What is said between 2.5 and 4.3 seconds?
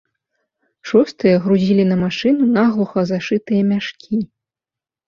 наглуха зашытыя мяшкі.